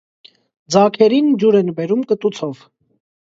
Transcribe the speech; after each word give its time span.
Ձագերին 0.75 1.29
ջուր 1.43 1.59
են 1.59 1.69
բերում 1.81 2.01
կտուցով։ 2.13 2.65